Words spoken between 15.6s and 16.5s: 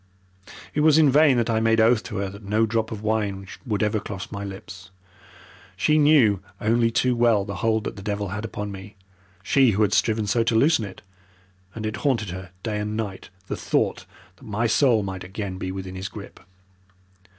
within his grip.